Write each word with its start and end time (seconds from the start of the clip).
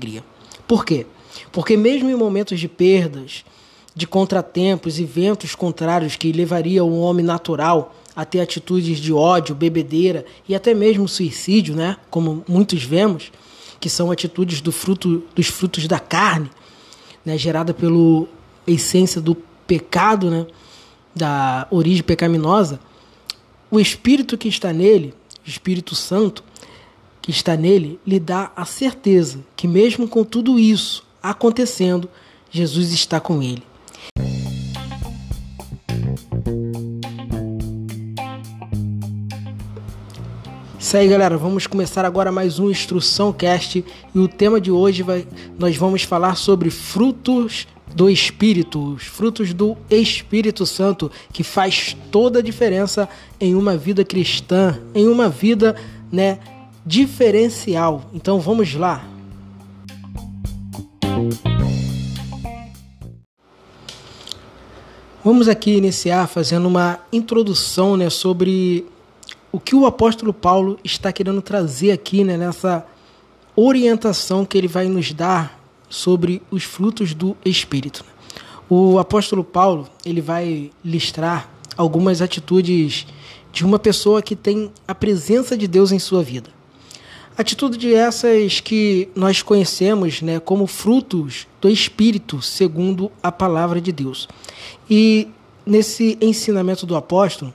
alegria. 0.00 0.24
Por 0.66 0.84
quê? 0.84 1.06
Porque 1.52 1.76
mesmo 1.76 2.08
em 2.08 2.14
momentos 2.14 2.58
de 2.58 2.68
perdas, 2.68 3.44
de 3.94 4.06
contratempos 4.06 4.98
e 4.98 5.04
ventos 5.04 5.54
contrários 5.54 6.16
que 6.16 6.32
levariam 6.32 6.88
o 6.88 7.00
homem 7.00 7.24
natural 7.24 7.94
a 8.16 8.24
ter 8.24 8.40
atitudes 8.40 8.98
de 8.98 9.12
ódio, 9.12 9.54
bebedeira 9.54 10.24
e 10.48 10.54
até 10.54 10.72
mesmo 10.74 11.06
suicídio, 11.06 11.76
né? 11.76 11.96
Como 12.08 12.44
muitos 12.48 12.82
vemos, 12.82 13.30
que 13.78 13.88
são 13.90 14.10
atitudes 14.10 14.60
do 14.60 14.72
fruto, 14.72 15.22
dos 15.34 15.46
frutos 15.46 15.86
da 15.86 15.98
carne, 15.98 16.50
né? 17.24 17.36
Gerada 17.36 17.74
pela 17.74 18.26
essência 18.66 19.20
do 19.20 19.34
pecado, 19.66 20.30
né? 20.30 20.46
Da 21.14 21.66
origem 21.70 22.02
pecaminosa. 22.02 22.80
O 23.70 23.78
Espírito 23.78 24.36
que 24.36 24.48
está 24.48 24.72
nele, 24.72 25.14
o 25.46 25.48
Espírito 25.48 25.94
Santo 25.94 26.42
que 27.20 27.30
está 27.30 27.56
nele, 27.56 27.98
lhe 28.06 28.18
dá 28.18 28.50
a 28.56 28.64
certeza 28.64 29.40
que 29.56 29.68
mesmo 29.68 30.08
com 30.08 30.24
tudo 30.24 30.58
isso 30.58 31.04
acontecendo, 31.22 32.08
Jesus 32.50 32.92
está 32.92 33.20
com 33.20 33.42
ele. 33.42 33.62
Isso 40.78 40.96
aí, 40.96 41.06
galera. 41.06 41.36
Vamos 41.36 41.68
começar 41.68 42.04
agora 42.04 42.32
mais 42.32 42.58
um 42.58 42.68
Instrução 42.68 43.32
Cast 43.32 43.84
e 44.12 44.18
o 44.18 44.26
tema 44.26 44.60
de 44.60 44.72
hoje 44.72 45.04
vai, 45.04 45.24
nós 45.56 45.76
vamos 45.76 46.02
falar 46.02 46.34
sobre 46.34 46.68
frutos 46.68 47.68
do 47.94 48.08
Espírito, 48.08 48.94
os 48.94 49.04
frutos 49.04 49.52
do 49.52 49.76
Espírito 49.88 50.66
Santo, 50.66 51.10
que 51.32 51.44
faz 51.44 51.96
toda 52.10 52.38
a 52.38 52.42
diferença 52.42 53.08
em 53.40 53.54
uma 53.54 53.76
vida 53.76 54.04
cristã, 54.04 54.80
em 54.94 55.06
uma 55.06 55.28
vida, 55.28 55.76
né, 56.10 56.38
diferencial. 56.84 58.10
Então 58.12 58.40
vamos 58.40 58.74
lá. 58.74 59.04
Vamos 65.22 65.48
aqui 65.48 65.72
iniciar 65.72 66.26
fazendo 66.26 66.66
uma 66.66 66.98
introdução, 67.12 67.94
né, 67.94 68.08
sobre 68.08 68.86
o 69.52 69.60
que 69.60 69.74
o 69.74 69.84
apóstolo 69.84 70.32
Paulo 70.32 70.78
está 70.82 71.12
querendo 71.12 71.42
trazer 71.42 71.90
aqui 71.90 72.24
né, 72.24 72.38
nessa 72.38 72.86
orientação 73.54 74.46
que 74.46 74.56
ele 74.56 74.68
vai 74.68 74.88
nos 74.88 75.12
dar 75.12 75.60
sobre 75.90 76.40
os 76.50 76.64
frutos 76.64 77.12
do 77.12 77.36
Espírito. 77.44 78.02
O 78.68 78.98
apóstolo 78.98 79.44
Paulo 79.44 79.88
ele 80.06 80.22
vai 80.22 80.70
listar 80.82 81.50
algumas 81.76 82.22
atitudes 82.22 83.06
de 83.52 83.64
uma 83.64 83.78
pessoa 83.78 84.22
que 84.22 84.36
tem 84.36 84.72
a 84.88 84.94
presença 84.94 85.54
de 85.54 85.66
Deus 85.66 85.92
em 85.92 85.98
sua 85.98 86.22
vida. 86.22 86.59
Atitude 87.40 87.94
essas 87.94 88.60
que 88.60 89.08
nós 89.16 89.40
conhecemos 89.40 90.20
né, 90.20 90.38
como 90.38 90.66
frutos 90.66 91.46
do 91.58 91.70
Espírito, 91.70 92.42
segundo 92.42 93.10
a 93.22 93.32
palavra 93.32 93.80
de 93.80 93.90
Deus. 93.90 94.28
E 94.90 95.26
nesse 95.64 96.18
ensinamento 96.20 96.84
do 96.84 96.94
apóstolo, 96.94 97.54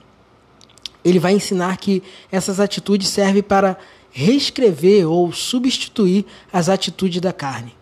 ele 1.04 1.20
vai 1.20 1.34
ensinar 1.34 1.76
que 1.76 2.02
essas 2.32 2.58
atitudes 2.58 3.06
servem 3.06 3.44
para 3.44 3.78
reescrever 4.10 5.08
ou 5.08 5.32
substituir 5.32 6.26
as 6.52 6.68
atitudes 6.68 7.20
da 7.20 7.32
carne, 7.32 7.72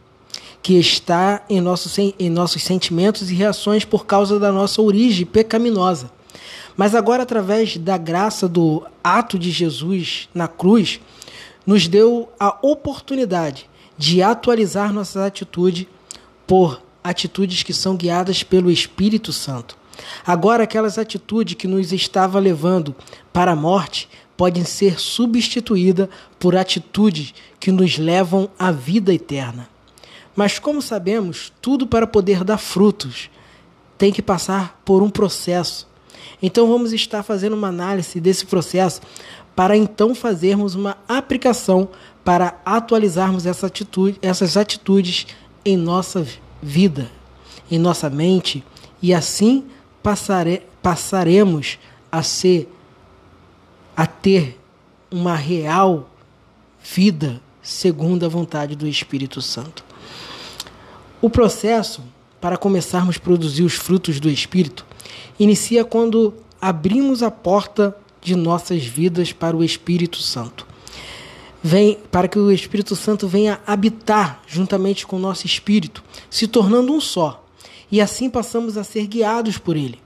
que 0.62 0.74
está 0.74 1.42
em, 1.48 1.58
nosso, 1.58 1.88
em 2.18 2.28
nossos 2.28 2.62
sentimentos 2.62 3.30
e 3.30 3.34
reações 3.34 3.86
por 3.86 4.04
causa 4.04 4.38
da 4.38 4.52
nossa 4.52 4.82
origem 4.82 5.24
pecaminosa. 5.24 6.10
Mas 6.76 6.94
agora, 6.94 7.22
através 7.22 7.78
da 7.78 7.96
graça 7.96 8.46
do 8.46 8.86
ato 9.02 9.38
de 9.38 9.50
Jesus 9.50 10.28
na 10.34 10.46
cruz, 10.46 11.00
nos 11.66 11.88
deu 11.88 12.28
a 12.38 12.58
oportunidade 12.62 13.68
de 13.96 14.22
atualizar 14.22 14.92
nossas 14.92 15.22
atitudes 15.22 15.86
por 16.46 16.82
atitudes 17.02 17.62
que 17.62 17.72
são 17.72 17.96
guiadas 17.96 18.42
pelo 18.42 18.70
Espírito 18.70 19.32
Santo. 19.32 19.76
Agora, 20.26 20.64
aquelas 20.64 20.98
atitudes 20.98 21.54
que 21.54 21.68
nos 21.68 21.92
estava 21.92 22.38
levando 22.38 22.94
para 23.32 23.52
a 23.52 23.56
morte 23.56 24.08
podem 24.36 24.64
ser 24.64 24.98
substituídas 24.98 26.08
por 26.38 26.56
atitudes 26.56 27.34
que 27.60 27.70
nos 27.70 27.98
levam 27.98 28.50
à 28.58 28.72
vida 28.72 29.14
eterna. 29.14 29.68
Mas, 30.34 30.58
como 30.58 30.82
sabemos, 30.82 31.52
tudo 31.62 31.86
para 31.86 32.06
poder 32.06 32.42
dar 32.42 32.58
frutos 32.58 33.30
tem 33.96 34.12
que 34.12 34.20
passar 34.20 34.80
por 34.84 35.02
um 35.02 35.10
processo. 35.10 35.86
Então, 36.42 36.66
vamos 36.66 36.92
estar 36.92 37.22
fazendo 37.22 37.54
uma 37.54 37.68
análise 37.68 38.18
desse 38.18 38.44
processo 38.44 39.00
para 39.54 39.76
então 39.76 40.14
fazermos 40.14 40.74
uma 40.74 40.96
aplicação 41.08 41.88
para 42.24 42.60
atualizarmos 42.64 43.46
essa 43.46 43.66
atitude, 43.66 44.18
essas 44.22 44.56
atitudes 44.56 45.26
em 45.64 45.76
nossa 45.76 46.26
vida, 46.62 47.10
em 47.70 47.78
nossa 47.78 48.08
mente, 48.10 48.64
e 49.00 49.12
assim 49.12 49.64
passare, 50.02 50.62
passaremos 50.82 51.78
a 52.10 52.22
ser, 52.22 52.72
a 53.96 54.06
ter 54.06 54.58
uma 55.10 55.36
real 55.36 56.10
vida 56.82 57.40
segundo 57.62 58.24
a 58.26 58.28
vontade 58.28 58.74
do 58.74 58.86
Espírito 58.86 59.40
Santo. 59.40 59.84
O 61.20 61.30
processo 61.30 62.02
para 62.40 62.56
começarmos 62.58 63.16
a 63.16 63.20
produzir 63.20 63.62
os 63.62 63.74
frutos 63.74 64.20
do 64.20 64.28
Espírito 64.28 64.84
inicia 65.38 65.84
quando 65.84 66.34
abrimos 66.60 67.22
a 67.22 67.30
porta 67.30 67.96
de 68.24 68.34
nossas 68.34 68.84
vidas 68.84 69.32
para 69.32 69.56
o 69.56 69.62
Espírito 69.62 70.16
Santo. 70.18 70.66
Vem 71.62 71.98
para 72.10 72.26
que 72.26 72.38
o 72.38 72.50
Espírito 72.50 72.96
Santo 72.96 73.28
venha 73.28 73.60
habitar 73.66 74.42
juntamente 74.46 75.06
com 75.06 75.16
o 75.16 75.20
nosso 75.20 75.46
espírito, 75.46 76.02
se 76.28 76.48
tornando 76.48 76.92
um 76.92 77.00
só 77.00 77.44
e 77.92 78.00
assim 78.00 78.28
passamos 78.28 78.76
a 78.76 78.82
ser 78.82 79.06
guiados 79.06 79.58
por 79.58 79.76
Ele. 79.76 79.98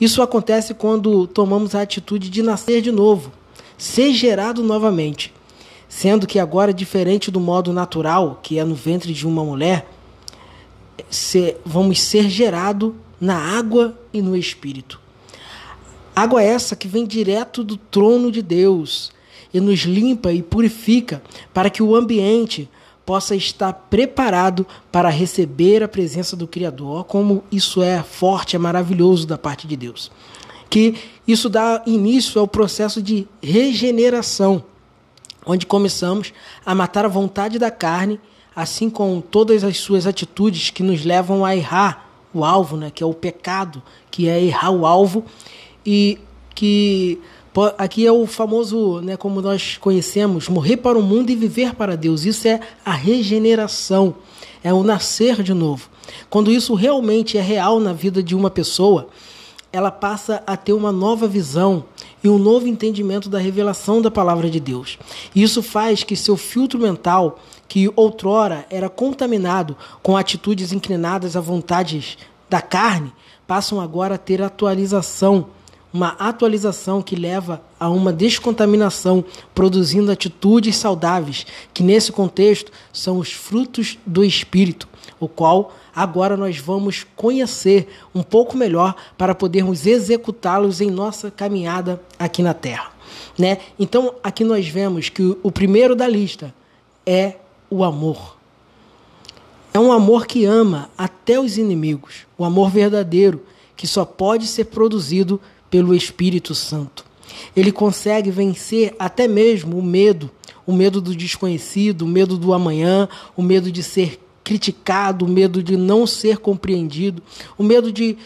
Isso 0.00 0.22
acontece 0.22 0.74
quando 0.74 1.26
tomamos 1.26 1.74
a 1.74 1.82
atitude 1.82 2.30
de 2.30 2.42
nascer 2.42 2.80
de 2.80 2.90
novo, 2.90 3.30
ser 3.76 4.12
gerado 4.12 4.62
novamente, 4.62 5.32
sendo 5.88 6.26
que 6.26 6.38
agora, 6.38 6.72
diferente 6.72 7.30
do 7.30 7.38
modo 7.38 7.72
natural, 7.72 8.40
que 8.42 8.58
é 8.58 8.64
no 8.64 8.74
ventre 8.74 9.12
de 9.12 9.26
uma 9.26 9.44
mulher, 9.44 9.88
vamos 11.64 12.00
ser 12.00 12.28
gerado 12.28 12.96
na 13.20 13.36
água 13.36 13.98
e 14.12 14.22
no 14.22 14.36
Espírito. 14.36 15.00
Água 16.18 16.42
essa 16.42 16.74
que 16.74 16.88
vem 16.88 17.06
direto 17.06 17.62
do 17.62 17.76
trono 17.76 18.32
de 18.32 18.42
Deus 18.42 19.12
e 19.54 19.60
nos 19.60 19.82
limpa 19.82 20.32
e 20.32 20.42
purifica 20.42 21.22
para 21.54 21.70
que 21.70 21.80
o 21.80 21.94
ambiente 21.94 22.68
possa 23.06 23.36
estar 23.36 23.72
preparado 23.72 24.66
para 24.90 25.10
receber 25.10 25.80
a 25.80 25.86
presença 25.86 26.34
do 26.34 26.48
Criador. 26.48 27.04
Como 27.04 27.44
isso 27.52 27.80
é 27.84 28.02
forte, 28.02 28.56
é 28.56 28.58
maravilhoso 28.58 29.28
da 29.28 29.38
parte 29.38 29.68
de 29.68 29.76
Deus. 29.76 30.10
Que 30.68 30.96
isso 31.24 31.48
dá 31.48 31.84
início 31.86 32.40
ao 32.40 32.48
processo 32.48 33.00
de 33.00 33.24
regeneração, 33.40 34.64
onde 35.46 35.66
começamos 35.66 36.32
a 36.66 36.74
matar 36.74 37.04
a 37.04 37.08
vontade 37.08 37.60
da 37.60 37.70
carne, 37.70 38.20
assim 38.56 38.90
como 38.90 39.22
todas 39.22 39.62
as 39.62 39.76
suas 39.76 40.04
atitudes 40.04 40.70
que 40.70 40.82
nos 40.82 41.04
levam 41.04 41.44
a 41.44 41.54
errar 41.54 42.08
o 42.34 42.44
alvo, 42.44 42.76
né, 42.76 42.90
que 42.90 43.02
é 43.02 43.06
o 43.06 43.14
pecado, 43.14 43.82
que 44.10 44.28
é 44.28 44.42
errar 44.42 44.70
o 44.70 44.84
alvo, 44.84 45.24
e 45.84 46.18
que 46.54 47.20
Aqui 47.76 48.06
é 48.06 48.12
o 48.12 48.24
famoso, 48.24 49.00
né, 49.00 49.16
como 49.16 49.40
nós 49.42 49.76
conhecemos, 49.78 50.48
morrer 50.48 50.76
para 50.76 50.96
o 50.96 51.02
mundo 51.02 51.30
e 51.30 51.34
viver 51.34 51.74
para 51.74 51.96
Deus. 51.96 52.24
Isso 52.24 52.46
é 52.46 52.60
a 52.84 52.92
regeneração, 52.92 54.14
é 54.62 54.72
o 54.72 54.84
nascer 54.84 55.42
de 55.42 55.52
novo. 55.52 55.88
Quando 56.30 56.52
isso 56.52 56.74
realmente 56.74 57.36
é 57.36 57.40
real 57.40 57.80
na 57.80 57.92
vida 57.92 58.22
de 58.22 58.36
uma 58.36 58.48
pessoa, 58.48 59.08
ela 59.72 59.90
passa 59.90 60.40
a 60.46 60.56
ter 60.56 60.72
uma 60.72 60.92
nova 60.92 61.26
visão 61.26 61.84
e 62.22 62.28
um 62.28 62.38
novo 62.38 62.68
entendimento 62.68 63.28
da 63.28 63.38
revelação 63.38 64.00
da 64.00 64.10
palavra 64.10 64.48
de 64.48 64.60
Deus. 64.60 64.96
Isso 65.34 65.60
faz 65.60 66.04
que 66.04 66.14
seu 66.14 66.36
filtro 66.36 66.78
mental, 66.78 67.40
que 67.66 67.90
outrora 67.96 68.66
era 68.70 68.88
contaminado 68.88 69.76
com 70.00 70.16
atitudes 70.16 70.72
inclinadas 70.72 71.34
a 71.34 71.40
vontades 71.40 72.18
da 72.48 72.62
carne, 72.62 73.12
passam 73.48 73.80
agora 73.80 74.14
a 74.14 74.18
ter 74.18 74.40
atualização 74.40 75.57
uma 75.92 76.08
atualização 76.18 77.00
que 77.00 77.16
leva 77.16 77.62
a 77.80 77.88
uma 77.88 78.12
descontaminação, 78.12 79.24
produzindo 79.54 80.12
atitudes 80.12 80.76
saudáveis, 80.76 81.46
que 81.72 81.82
nesse 81.82 82.12
contexto 82.12 82.70
são 82.92 83.18
os 83.18 83.32
frutos 83.32 83.98
do 84.04 84.24
Espírito, 84.24 84.88
o 85.18 85.28
qual 85.28 85.72
agora 85.94 86.36
nós 86.36 86.58
vamos 86.58 87.06
conhecer 87.16 87.88
um 88.14 88.22
pouco 88.22 88.56
melhor 88.56 88.94
para 89.16 89.34
podermos 89.34 89.86
executá-los 89.86 90.80
em 90.80 90.90
nossa 90.90 91.30
caminhada 91.30 92.00
aqui 92.18 92.42
na 92.42 92.54
Terra. 92.54 92.92
Né? 93.38 93.58
Então, 93.78 94.14
aqui 94.22 94.44
nós 94.44 94.68
vemos 94.68 95.08
que 95.08 95.36
o 95.42 95.50
primeiro 95.50 95.96
da 95.96 96.06
lista 96.06 96.54
é 97.06 97.36
o 97.70 97.82
amor. 97.82 98.36
É 99.72 99.78
um 99.78 99.92
amor 99.92 100.26
que 100.26 100.44
ama 100.44 100.90
até 100.96 101.38
os 101.38 101.56
inimigos, 101.56 102.26
o 102.36 102.44
amor 102.44 102.70
verdadeiro, 102.70 103.42
que 103.76 103.86
só 103.86 104.04
pode 104.04 104.46
ser 104.46 104.64
produzido 104.64 105.40
pelo 105.70 105.94
Espírito 105.94 106.54
Santo. 106.54 107.04
Ele 107.54 107.70
consegue 107.70 108.30
vencer 108.30 108.94
até 108.98 109.28
mesmo 109.28 109.78
o 109.78 109.82
medo, 109.82 110.30
o 110.66 110.72
medo 110.72 111.00
do 111.00 111.14
desconhecido, 111.14 112.02
o 112.02 112.08
medo 112.08 112.36
do 112.36 112.52
amanhã, 112.52 113.08
o 113.36 113.42
medo 113.42 113.70
de 113.70 113.82
ser 113.82 114.20
criticado, 114.42 115.24
o 115.24 115.28
medo 115.28 115.62
de 115.62 115.76
não 115.76 116.06
ser 116.06 116.38
compreendido, 116.38 117.22
o 117.56 117.62
medo 117.62 117.92
de 117.92 118.16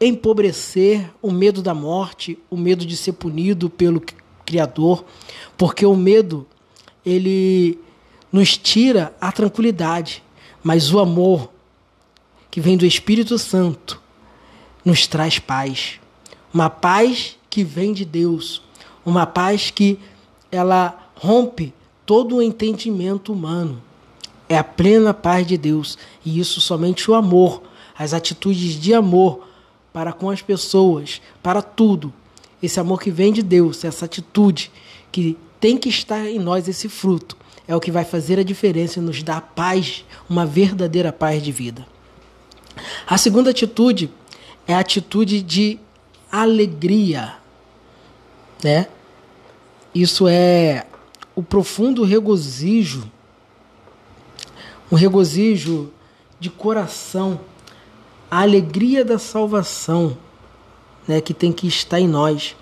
empobrecer, 0.00 1.10
o 1.20 1.30
medo 1.30 1.60
da 1.60 1.74
morte, 1.74 2.38
o 2.48 2.56
medo 2.56 2.86
de 2.86 2.96
ser 2.96 3.12
punido 3.12 3.68
pelo 3.68 4.02
Criador, 4.46 5.04
porque 5.58 5.84
o 5.84 5.94
medo 5.94 6.46
ele 7.04 7.78
nos 8.32 8.56
tira 8.56 9.14
a 9.20 9.30
tranquilidade, 9.32 10.22
mas 10.62 10.92
o 10.92 10.98
amor 10.98 11.50
que 12.50 12.60
vem 12.60 12.76
do 12.76 12.86
Espírito 12.86 13.38
Santo 13.38 14.00
nos 14.84 15.06
traz 15.06 15.38
paz. 15.38 16.00
Uma 16.52 16.68
paz 16.68 17.36
que 17.48 17.62
vem 17.62 17.92
de 17.92 18.04
Deus, 18.04 18.62
uma 19.04 19.26
paz 19.26 19.70
que 19.70 19.98
ela 20.50 21.10
rompe 21.14 21.72
todo 22.04 22.36
o 22.36 22.42
entendimento 22.42 23.32
humano. 23.32 23.80
É 24.48 24.58
a 24.58 24.64
plena 24.64 25.14
paz 25.14 25.46
de 25.46 25.56
Deus, 25.56 25.96
e 26.24 26.40
isso 26.40 26.60
somente 26.60 27.10
o 27.10 27.14
amor, 27.14 27.62
as 27.96 28.12
atitudes 28.12 28.74
de 28.74 28.92
amor 28.92 29.46
para 29.92 30.12
com 30.12 30.30
as 30.30 30.42
pessoas, 30.42 31.20
para 31.42 31.62
tudo. 31.62 32.12
Esse 32.62 32.80
amor 32.80 33.00
que 33.00 33.10
vem 33.10 33.32
de 33.32 33.42
Deus, 33.42 33.84
essa 33.84 34.04
atitude 34.04 34.70
que 35.12 35.36
tem 35.60 35.76
que 35.76 35.88
estar 35.88 36.26
em 36.26 36.38
nós 36.38 36.66
esse 36.66 36.88
fruto, 36.88 37.36
é 37.68 37.76
o 37.76 37.80
que 37.80 37.92
vai 37.92 38.04
fazer 38.04 38.38
a 38.38 38.42
diferença 38.42 38.98
e 38.98 39.02
nos 39.02 39.22
dar 39.22 39.40
paz, 39.40 40.04
uma 40.28 40.44
verdadeira 40.44 41.12
paz 41.12 41.42
de 41.42 41.52
vida. 41.52 41.86
A 43.06 43.16
segunda 43.16 43.50
atitude 43.50 44.10
é 44.66 44.74
a 44.74 44.80
atitude 44.80 45.42
de 45.42 45.78
alegria, 46.30 47.34
né? 48.62 48.86
Isso 49.94 50.28
é 50.28 50.86
o 51.34 51.42
profundo 51.42 52.04
regozijo, 52.04 53.10
um 54.90 54.96
regozijo 54.96 55.90
de 56.38 56.50
coração, 56.50 57.40
a 58.30 58.42
alegria 58.42 59.04
da 59.04 59.18
salvação, 59.18 60.16
né, 61.06 61.20
que 61.20 61.34
tem 61.34 61.52
que 61.52 61.66
estar 61.66 62.00
em 62.00 62.06
nós. 62.06 62.56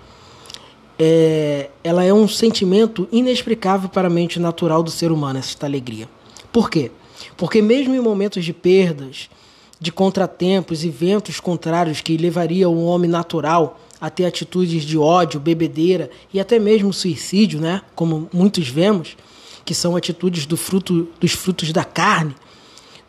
É, 0.97 1.69
ela 1.83 2.03
é 2.03 2.13
um 2.13 2.27
sentimento 2.27 3.07
inexplicável 3.11 3.89
para 3.89 4.07
a 4.07 4.11
mente 4.11 4.39
natural 4.39 4.83
do 4.83 4.91
ser 4.91 5.11
humano, 5.11 5.39
essa 5.39 5.65
alegria. 5.65 6.09
Por 6.51 6.69
quê? 6.69 6.91
Porque 7.37 7.61
mesmo 7.61 7.95
em 7.95 7.99
momentos 7.99 8.43
de 8.43 8.53
perdas, 8.53 9.29
de 9.79 9.91
contratempos 9.91 10.83
e 10.83 10.89
ventos 10.89 11.39
contrários 11.39 12.01
que 12.01 12.17
levaria 12.17 12.67
o 12.67 12.83
homem 12.83 13.09
natural 13.09 13.79
a 14.01 14.09
ter 14.09 14.25
atitudes 14.25 14.83
de 14.83 14.97
ódio, 14.97 15.39
bebedeira 15.39 16.09
e 16.33 16.39
até 16.39 16.59
mesmo 16.59 16.91
suicídio, 16.91 17.61
né? 17.61 17.81
Como 17.95 18.29
muitos 18.33 18.67
vemos, 18.67 19.15
que 19.63 19.73
são 19.73 19.95
atitudes 19.95 20.45
do 20.45 20.57
fruto 20.57 21.07
dos 21.19 21.31
frutos 21.31 21.71
da 21.71 21.85
carne, 21.85 22.35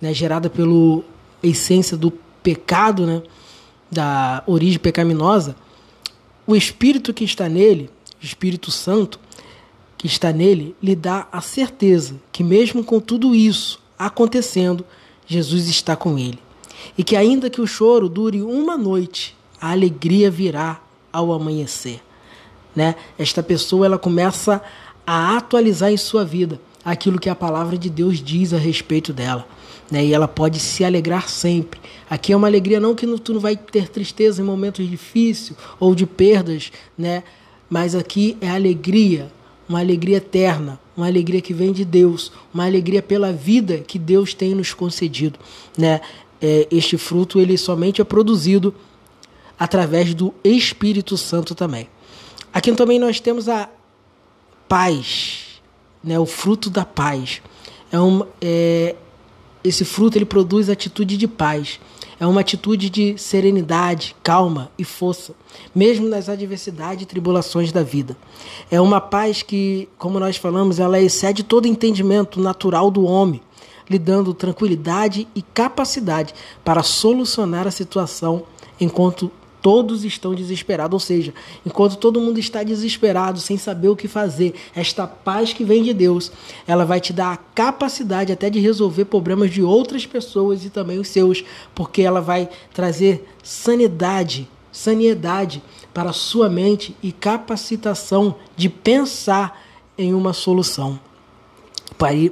né? 0.01 0.15
Gerada 0.15 0.49
pela 0.49 1.03
essência 1.43 1.97
do 1.97 2.13
pecado, 2.43 3.07
né? 3.07 3.23
Da 3.91 4.43
origem 4.47 4.79
pecaminosa. 4.79 5.57
O 6.47 6.55
espírito 6.55 7.13
que 7.13 7.25
está 7.25 7.49
nele, 7.49 7.91
o 8.21 8.25
Espírito 8.25 8.71
Santo 8.71 9.19
que 9.97 10.07
está 10.07 10.33
nele, 10.33 10.75
lhe 10.83 10.97
dá 10.97 11.29
a 11.31 11.41
certeza 11.41 12.17
que 12.33 12.43
mesmo 12.43 12.83
com 12.83 12.99
tudo 13.01 13.35
isso 13.35 13.81
acontecendo, 13.99 14.85
Jesus 15.27 15.69
está 15.69 15.95
com 15.95 16.19
ele 16.19 16.39
e 16.97 17.05
que, 17.05 17.17
ainda 17.17 17.51
que 17.51 17.61
o 17.61 17.67
choro 17.67 18.09
dure 18.09 18.43
uma 18.43 18.77
noite, 18.77 19.37
a 19.61 19.71
alegria 19.73 20.31
virá 20.31 20.81
ao 21.13 21.33
amanhecer. 21.33 22.01
Né? 22.75 22.95
Esta 23.19 23.43
pessoa 23.43 23.87
ela 23.87 23.99
começa 23.99 24.63
a 25.07 25.37
atualizar 25.37 25.91
em 25.93 25.97
sua 25.97 26.25
vida 26.25 26.61
aquilo 26.85 27.19
que 27.19 27.29
a 27.29 27.35
palavra 27.35 27.77
de 27.77 27.91
Deus 27.91 28.23
diz 28.23 28.55
a 28.55 28.59
respeito 28.59 29.13
dela. 29.13 29.47
Né? 29.91 30.07
E 30.07 30.15
ela 30.15 30.29
pode 30.29 30.59
se 30.61 30.85
alegrar 30.85 31.29
sempre. 31.29 31.81
Aqui 32.09 32.33
é 32.33 32.37
uma 32.37 32.47
alegria 32.47 32.81
não 32.81 32.95
que 32.95 33.07
tu 33.19 33.35
não 33.35 33.41
vai 33.41 33.57
ter 33.57 33.89
tristeza 33.89 34.41
em 34.41 34.45
momentos 34.45 34.89
difíceis 34.89 35.59
ou 35.79 35.95
de 35.95 36.07
perdas, 36.07 36.73
né? 36.97 37.23
mas 37.69 37.95
aqui 37.95 38.37
é 38.41 38.49
alegria, 38.49 39.31
uma 39.69 39.81
alegria 39.81 40.17
eterna, 40.17 40.81
uma 40.97 41.07
alegria 41.07 41.41
que 41.41 41.53
vem 41.53 41.73
de 41.73 41.85
Deus, 41.85 42.33
uma 42.53 42.65
alegria 42.65 43.03
pela 43.03 43.33
vida 43.33 43.79
que 43.79 43.99
Deus 43.99 44.33
tem 44.33 44.55
nos 44.55 44.73
concedido. 44.73 45.39
Né? 45.77 46.01
É, 46.41 46.67
este 46.71 46.97
fruto 46.97 47.39
ele 47.39 47.57
somente 47.59 48.01
é 48.01 48.05
produzido 48.05 48.75
através 49.59 50.15
do 50.15 50.33
Espírito 50.43 51.17
Santo 51.17 51.55
também. 51.55 51.89
Aqui 52.53 52.73
também 52.73 52.99
nós 52.99 53.21
temos 53.21 53.49
a 53.49 53.69
paz, 54.69 55.61
né, 56.03 56.19
o 56.19 56.27
fruto 56.27 56.71
da 56.71 56.85
paz. 56.85 57.43
É 57.93 58.01
um, 58.01 58.25
é, 58.41 58.97
esse 59.63 59.85
fruto 59.85 60.17
ele 60.17 60.25
produz 60.25 60.71
atitude 60.71 61.17
de 61.17 61.29
paz. 61.29 61.79
É 62.19 62.27
uma 62.27 62.43
atitude 62.43 62.91
de 62.91 63.17
serenidade, 63.17 64.15
calma 64.23 64.71
e 64.79 64.85
força, 64.85 65.35
mesmo 65.75 66.07
nas 66.07 66.29
adversidades 66.29 67.05
e 67.05 67.07
tribulações 67.07 67.73
da 67.73 67.83
vida. 67.83 68.15
É 68.71 68.79
uma 68.79 69.01
paz 69.01 69.43
que, 69.43 69.89
como 69.97 70.21
nós 70.21 70.37
falamos, 70.37 70.79
ela 70.79 71.01
excede 71.01 71.43
todo 71.43 71.67
entendimento 71.67 72.39
natural 72.39 72.91
do 72.91 73.05
homem 73.05 73.41
lhe 73.91 73.99
dando 73.99 74.33
tranquilidade 74.33 75.27
e 75.35 75.43
capacidade 75.43 76.33
para 76.65 76.83
solucionar 76.85 77.67
a 77.67 77.73
situação 77.73 78.45
enquanto 78.81 79.31
todos 79.61 80.05
estão 80.05 80.35
desesperados, 80.35 80.95
ou 80.95 81.01
seja, 81.01 81.35
enquanto 81.67 81.97
todo 81.97 82.21
mundo 82.21 82.39
está 82.39 82.63
desesperado, 82.63 83.41
sem 83.41 83.59
saber 83.59 83.89
o 83.89 83.97
que 83.97 84.09
fazer, 84.09 84.55
esta 84.75 85.07
paz 85.07 85.53
que 85.53 85.65
vem 85.65 85.83
de 85.83 85.93
Deus, 85.93 86.33
ela 86.67 86.85
vai 86.85 87.01
te 87.01 87.13
dar 87.13 87.33
a 87.33 87.37
capacidade 87.37 88.33
até 88.33 88.49
de 88.49 88.59
resolver 88.59 89.05
problemas 89.07 89.51
de 89.51 89.63
outras 89.63 90.07
pessoas 90.07 90.65
e 90.65 90.71
também 90.71 90.99
os 90.99 91.09
seus, 91.09 91.45
porque 91.75 92.01
ela 92.01 92.21
vai 92.21 92.49
trazer 92.73 93.29
sanidade, 93.43 94.49
sanidade 94.73 95.63
para 95.93 96.11
a 96.11 96.15
sua 96.15 96.49
mente 96.49 96.97
e 97.03 97.13
capacitação 97.13 98.37
de 98.57 98.69
pensar 98.69 99.61
em 99.99 100.15
uma 100.15 100.33
solução. 100.33 100.99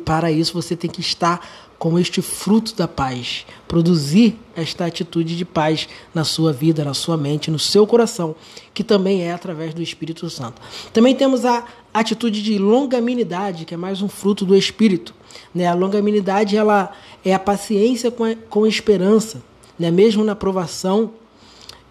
Para 0.02 0.32
isso 0.32 0.54
você 0.54 0.74
tem 0.74 0.90
que 0.90 1.02
estar 1.02 1.46
com 1.78 1.98
este 1.98 2.22
fruto 2.22 2.74
da 2.74 2.88
paz, 2.88 3.44
produzir 3.68 4.38
esta 4.56 4.86
atitude 4.86 5.36
de 5.36 5.44
paz 5.44 5.86
na 6.14 6.24
sua 6.24 6.54
vida, 6.54 6.82
na 6.82 6.94
sua 6.94 7.18
mente, 7.18 7.50
no 7.50 7.58
seu 7.58 7.86
coração, 7.86 8.34
que 8.72 8.82
também 8.82 9.22
é 9.22 9.32
através 9.32 9.74
do 9.74 9.82
Espírito 9.82 10.30
Santo. 10.30 10.60
Também 10.90 11.14
temos 11.14 11.44
a 11.44 11.66
atitude 11.92 12.42
de 12.42 12.58
longanimidade, 12.58 13.66
que 13.66 13.74
é 13.74 13.76
mais 13.76 14.00
um 14.00 14.08
fruto 14.08 14.46
do 14.46 14.56
Espírito. 14.56 15.14
Né? 15.54 15.66
A 15.66 15.74
longanimidade 15.74 16.56
ela 16.56 16.90
é 17.22 17.34
a 17.34 17.38
paciência 17.38 18.10
com, 18.10 18.24
a, 18.24 18.34
com 18.34 18.66
esperança, 18.66 19.42
né? 19.78 19.90
mesmo 19.90 20.24
na 20.24 20.34
provação, 20.34 21.12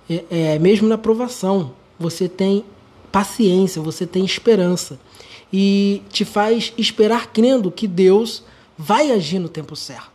é, 0.10 0.24
é, 0.32 0.60
mesmo 0.60 0.88
na 0.88 0.98
provação, 0.98 1.74
você 2.00 2.28
tem 2.28 2.66
paciência, 3.12 3.80
você 3.82 4.08
tem 4.08 4.26
esperança 4.26 5.00
e 5.52 6.02
te 6.10 6.26
faz 6.26 6.74
esperar 6.78 7.28
crendo 7.28 7.72
que 7.72 7.88
Deus 7.88 8.44
vai 8.78 9.12
agir 9.12 9.40
no 9.40 9.50
tempo 9.50 9.76
certo. 9.76 10.12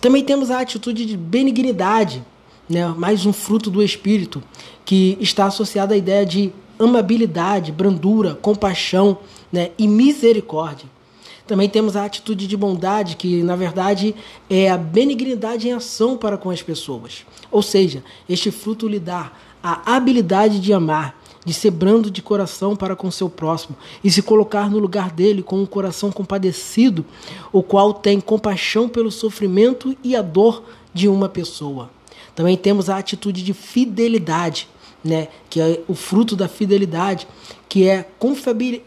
Também 0.00 0.24
temos 0.24 0.50
a 0.50 0.60
atitude 0.60 1.06
de 1.06 1.16
benignidade, 1.16 2.24
né? 2.68 2.86
mais 2.88 3.26
um 3.26 3.32
fruto 3.32 3.70
do 3.70 3.82
Espírito, 3.82 4.42
que 4.84 5.16
está 5.20 5.46
associado 5.46 5.94
à 5.94 5.96
ideia 5.96 6.26
de 6.26 6.52
amabilidade, 6.78 7.70
brandura, 7.70 8.34
compaixão 8.34 9.18
né? 9.52 9.70
e 9.78 9.86
misericórdia. 9.86 10.86
Também 11.46 11.68
temos 11.68 11.96
a 11.96 12.04
atitude 12.04 12.46
de 12.46 12.56
bondade, 12.56 13.16
que 13.16 13.42
na 13.42 13.56
verdade 13.56 14.14
é 14.48 14.70
a 14.70 14.78
benignidade 14.78 15.68
em 15.68 15.72
ação 15.72 16.16
para 16.16 16.38
com 16.38 16.50
as 16.50 16.62
pessoas. 16.62 17.26
Ou 17.50 17.62
seja, 17.62 18.02
este 18.28 18.50
fruto 18.50 18.88
lhe 18.88 18.98
dá 18.98 19.32
a 19.62 19.94
habilidade 19.96 20.60
de 20.60 20.72
amar, 20.72 21.20
de 21.44 21.52
ser 21.52 21.70
brando 21.70 22.10
de 22.10 22.22
coração 22.22 22.76
para 22.76 22.94
com 22.94 23.10
seu 23.10 23.28
próximo 23.28 23.76
e 24.02 24.10
se 24.10 24.22
colocar 24.22 24.70
no 24.70 24.78
lugar 24.78 25.10
dele 25.10 25.42
com 25.42 25.60
um 25.60 25.66
coração 25.66 26.12
compadecido, 26.12 27.04
o 27.52 27.62
qual 27.62 27.92
tem 27.92 28.20
compaixão 28.20 28.88
pelo 28.88 29.10
sofrimento 29.10 29.96
e 30.02 30.14
a 30.14 30.22
dor 30.22 30.62
de 30.94 31.08
uma 31.08 31.28
pessoa. 31.28 31.90
Também 32.34 32.56
temos 32.56 32.88
a 32.88 32.96
atitude 32.96 33.42
de 33.42 33.52
fidelidade, 33.52 34.68
né, 35.04 35.28
que 35.50 35.60
é 35.60 35.80
o 35.88 35.94
fruto 35.94 36.36
da 36.36 36.48
fidelidade, 36.48 37.26
que 37.68 37.88
é 37.88 38.06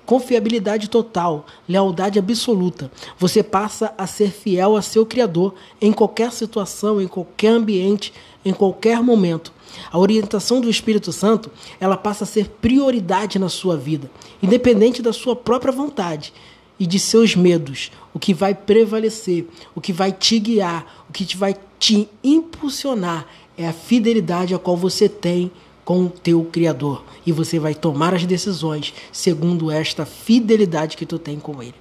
confiabilidade 0.06 0.90
total, 0.90 1.46
lealdade 1.68 2.20
absoluta. 2.20 2.92
Você 3.18 3.42
passa 3.42 3.94
a 3.98 4.06
ser 4.06 4.32
fiel 4.32 4.78
a 4.78 4.82
seu 4.82 5.06
Criador 5.06 5.56
em 5.82 5.92
qualquer 5.92 6.32
situação, 6.32 7.02
em 7.02 7.08
qualquer 7.08 7.50
ambiente, 7.50 8.14
em 8.46 8.54
qualquer 8.54 9.02
momento. 9.02 9.52
A 9.92 9.98
orientação 9.98 10.62
do 10.62 10.70
Espírito 10.70 11.12
Santo, 11.12 11.52
ela 11.80 11.98
passa 11.98 12.24
a 12.24 12.28
ser 12.28 12.48
prioridade 12.62 13.40
na 13.40 13.50
sua 13.50 13.76
vida, 13.76 14.10
independente 14.42 15.02
da 15.02 15.12
sua 15.12 15.36
própria 15.36 15.74
vontade 15.74 16.32
e 16.80 16.86
de 16.86 17.00
seus 17.00 17.36
medos. 17.36 17.92
O 18.14 18.20
que 18.20 18.34
vai 18.34 18.54
prevalecer, 18.54 19.48
o 19.74 19.82
que 19.82 19.92
vai 19.92 20.12
te 20.12 20.40
guiar, 20.40 21.06
o 21.10 21.12
que 21.12 21.36
vai 21.36 21.56
te 21.80 22.08
impulsionar 22.24 23.26
é 23.58 23.68
a 23.68 23.74
fidelidade 23.74 24.54
a 24.54 24.60
qual 24.60 24.78
você 24.78 25.08
tem 25.10 25.52
com 25.86 26.06
o 26.06 26.10
teu 26.10 26.44
Criador 26.52 27.04
e 27.26 27.32
você 27.32 27.60
vai 27.60 27.76
tomar 27.76 28.14
as 28.14 28.26
decisões 28.26 28.94
segundo 29.12 29.70
esta 29.70 30.06
fidelidade 30.06 30.98
que 30.98 31.06
tu 31.06 31.20
tem 31.20 31.40
com 31.40 31.62
Ele. 31.62 31.76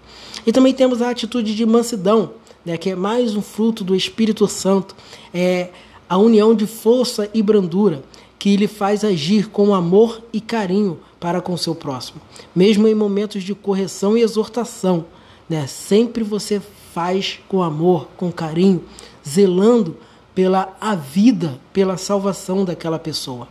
E 0.46 0.52
também 0.52 0.74
temos 0.74 1.00
a 1.00 1.10
atitude 1.10 1.54
de 1.54 1.64
mansidão, 1.64 2.32
né, 2.64 2.76
que 2.76 2.90
é 2.90 2.94
mais 2.94 3.34
um 3.34 3.42
fruto 3.42 3.82
do 3.82 3.96
Espírito 3.96 4.46
Santo, 4.46 4.94
é 5.32 5.70
a 6.08 6.18
união 6.18 6.54
de 6.54 6.66
força 6.66 7.28
e 7.32 7.42
brandura 7.42 8.04
que 8.38 8.56
lhe 8.56 8.68
faz 8.68 9.04
agir 9.04 9.48
com 9.48 9.74
amor 9.74 10.22
e 10.30 10.38
carinho 10.38 11.00
para 11.18 11.40
com 11.40 11.56
seu 11.56 11.74
próximo, 11.74 12.20
mesmo 12.54 12.86
em 12.86 12.94
momentos 12.94 13.42
de 13.42 13.54
correção 13.54 14.18
e 14.18 14.20
exortação. 14.20 15.06
Né, 15.48 15.66
sempre 15.66 16.22
você 16.22 16.60
faz 16.92 17.40
com 17.48 17.62
amor, 17.62 18.08
com 18.16 18.30
carinho, 18.30 18.84
zelando 19.26 19.96
pela 20.34 20.76
a 20.80 20.94
vida, 20.94 21.58
pela 21.72 21.96
salvação 21.96 22.64
daquela 22.64 22.98
pessoa. 22.98 23.48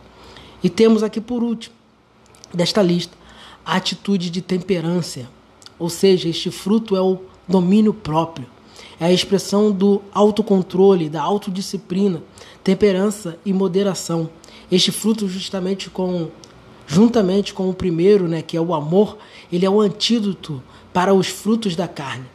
E 0.64 0.70
temos 0.70 1.02
aqui 1.02 1.20
por 1.20 1.42
último 1.42 1.74
desta 2.52 2.80
lista 2.80 3.14
a 3.66 3.76
atitude 3.76 4.30
de 4.30 4.40
temperância, 4.40 5.28
ou 5.78 5.90
seja, 5.90 6.26
este 6.26 6.50
fruto 6.50 6.96
é 6.96 7.00
o 7.02 7.18
domínio 7.46 7.92
próprio, 7.92 8.46
é 8.98 9.04
a 9.04 9.12
expressão 9.12 9.70
do 9.70 10.00
autocontrole, 10.12 11.10
da 11.10 11.22
autodisciplina, 11.22 12.22
temperança 12.62 13.38
e 13.44 13.52
moderação. 13.52 14.30
Este 14.72 14.90
fruto 14.90 15.28
justamente 15.28 15.90
com 15.90 16.30
juntamente 16.86 17.52
com 17.52 17.68
o 17.68 17.74
primeiro, 17.74 18.26
né, 18.26 18.40
que 18.40 18.56
é 18.56 18.60
o 18.60 18.74
amor, 18.74 19.18
ele 19.52 19.66
é 19.66 19.70
o 19.70 19.80
antídoto 19.80 20.62
para 20.92 21.12
os 21.12 21.26
frutos 21.26 21.76
da 21.76 21.88
carne, 21.88 22.26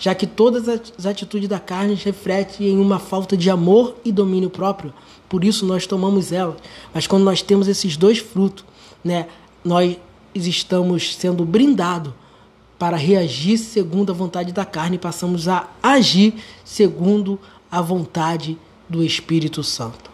já 0.00 0.14
que 0.14 0.26
todas 0.26 0.66
as 0.66 1.04
atitudes 1.04 1.46
da 1.46 1.60
carne 1.60 1.94
refletem 1.94 2.68
em 2.68 2.78
uma 2.80 2.98
falta 2.98 3.36
de 3.36 3.50
amor 3.50 3.94
e 4.02 4.10
domínio 4.10 4.48
próprio. 4.48 4.94
Por 5.28 5.44
isso 5.44 5.66
nós 5.66 5.86
tomamos 5.86 6.32
ela. 6.32 6.56
Mas 6.92 7.06
quando 7.06 7.22
nós 7.22 7.42
temos 7.42 7.68
esses 7.68 7.98
dois 7.98 8.18
frutos, 8.18 8.64
né, 9.04 9.28
nós 9.62 9.98
estamos 10.34 11.14
sendo 11.16 11.44
brindados 11.44 12.14
para 12.78 12.96
reagir 12.96 13.58
segundo 13.58 14.10
a 14.10 14.14
vontade 14.14 14.52
da 14.52 14.64
carne 14.64 14.96
e 14.96 14.98
passamos 14.98 15.46
a 15.46 15.68
agir 15.82 16.34
segundo 16.64 17.38
a 17.70 17.82
vontade 17.82 18.56
do 18.88 19.04
Espírito 19.04 19.62
Santo. 19.62 20.10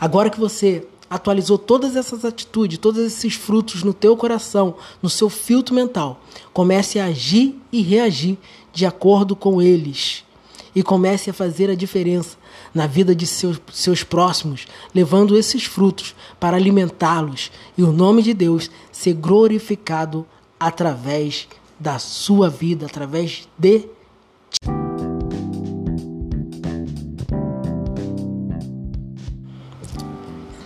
Agora 0.00 0.30
que 0.30 0.40
você 0.40 0.86
atualizou 1.10 1.58
todas 1.58 1.96
essas 1.96 2.24
atitudes, 2.24 2.78
todos 2.78 3.04
esses 3.04 3.34
frutos 3.34 3.82
no 3.82 3.92
teu 3.92 4.16
coração, 4.16 4.76
no 5.02 5.10
seu 5.10 5.28
filtro 5.28 5.74
mental, 5.74 6.22
comece 6.52 6.98
a 6.98 7.06
agir 7.06 7.60
e 7.70 7.82
reagir 7.82 8.38
de 8.78 8.86
acordo 8.86 9.34
com 9.34 9.60
eles 9.60 10.24
e 10.72 10.84
comece 10.84 11.30
a 11.30 11.34
fazer 11.34 11.68
a 11.68 11.74
diferença 11.74 12.36
na 12.72 12.86
vida 12.86 13.12
de 13.12 13.26
seus, 13.26 13.60
seus 13.72 14.04
próximos, 14.04 14.68
levando 14.94 15.36
esses 15.36 15.64
frutos 15.64 16.14
para 16.38 16.56
alimentá-los 16.56 17.50
e 17.76 17.82
o 17.82 17.90
nome 17.90 18.22
de 18.22 18.32
Deus 18.32 18.70
ser 18.92 19.14
glorificado 19.14 20.24
através 20.60 21.48
da 21.76 21.98
sua 21.98 22.48
vida, 22.48 22.86
através 22.86 23.48
de 23.58 23.80
ti. 23.80 23.88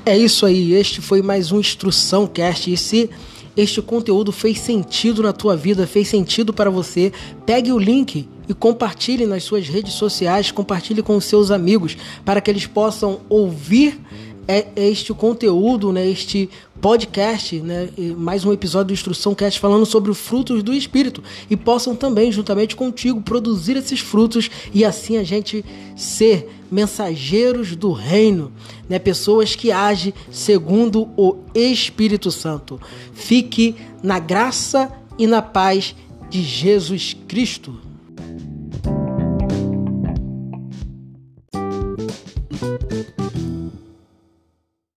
É 0.04 0.18
isso 0.18 0.44
aí, 0.44 0.74
este 0.74 1.00
foi 1.00 1.22
mais 1.22 1.50
um 1.50 1.60
Instrução 1.60 2.26
Cast. 2.26 2.70
E 2.70 2.76
se 2.76 3.08
este 3.56 3.82
conteúdo 3.82 4.32
fez 4.32 4.58
sentido 4.58 5.22
na 5.22 5.32
tua 5.32 5.56
vida, 5.56 5.86
fez 5.86 6.08
sentido 6.08 6.52
para 6.52 6.70
você, 6.70 7.12
pegue 7.44 7.72
o 7.72 7.78
link 7.78 8.28
e 8.48 8.54
compartilhe 8.54 9.26
nas 9.26 9.44
suas 9.44 9.68
redes 9.68 9.94
sociais, 9.94 10.50
compartilhe 10.50 11.02
com 11.02 11.16
os 11.16 11.24
seus 11.24 11.50
amigos, 11.50 11.96
para 12.24 12.40
que 12.40 12.50
eles 12.50 12.66
possam 12.66 13.20
ouvir 13.28 13.98
é, 14.46 14.66
este 14.76 15.12
conteúdo, 15.14 15.92
né, 15.92 16.08
este 16.08 16.48
podcast, 16.80 17.60
né, 17.60 17.88
mais 18.16 18.44
um 18.44 18.52
episódio 18.52 18.88
do 18.88 18.92
Instrução 18.92 19.34
Cast 19.34 19.60
falando 19.60 19.86
sobre 19.86 20.10
os 20.10 20.18
frutos 20.18 20.62
do 20.62 20.74
Espírito 20.74 21.22
e 21.48 21.56
possam 21.56 21.94
também, 21.94 22.32
juntamente 22.32 22.74
contigo, 22.74 23.20
produzir 23.20 23.76
esses 23.76 24.00
frutos 24.00 24.50
e 24.74 24.84
assim 24.84 25.16
a 25.16 25.22
gente 25.22 25.64
ser 25.96 26.50
mensageiros 26.70 27.76
do 27.76 27.92
reino, 27.92 28.52
né, 28.88 28.98
pessoas 28.98 29.54
que 29.54 29.70
agem 29.70 30.12
segundo 30.30 31.08
o 31.16 31.36
Espírito 31.54 32.30
Santo. 32.30 32.80
Fique 33.12 33.76
na 34.02 34.18
graça 34.18 34.90
e 35.18 35.26
na 35.26 35.42
paz 35.42 35.94
de 36.30 36.42
Jesus 36.42 37.16
Cristo. 37.28 37.91